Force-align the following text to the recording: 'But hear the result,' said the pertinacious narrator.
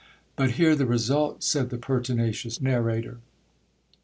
'But 0.35 0.53
hear 0.53 0.73
the 0.75 0.87
result,' 0.87 1.43
said 1.43 1.69
the 1.69 1.77
pertinacious 1.77 2.59
narrator. 2.59 3.19